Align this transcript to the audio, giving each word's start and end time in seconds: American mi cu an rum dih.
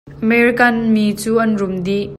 American 0.25 0.75
mi 0.93 1.05
cu 1.19 1.31
an 1.43 1.51
rum 1.59 1.73
dih. 1.85 2.05